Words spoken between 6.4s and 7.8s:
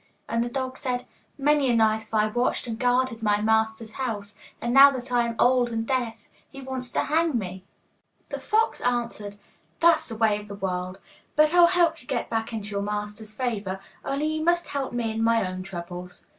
he wants to hang me.'